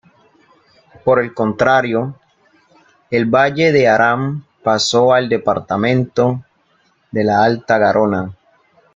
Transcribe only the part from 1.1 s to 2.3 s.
el contrario,